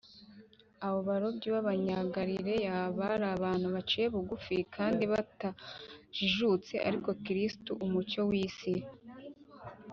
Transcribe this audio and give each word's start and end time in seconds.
abo 0.85 0.99
barobyi 1.07 1.47
b’abanyagalileya 1.53 2.75
bari 2.97 3.25
abantu 3.35 3.67
baciye 3.75 4.05
bugufi 4.13 4.55
kandi 4.75 5.03
batajijutse, 5.13 6.73
ariko 6.87 7.09
kristo, 7.25 7.71
umucyo 7.85 8.19
w’isi, 8.29 8.73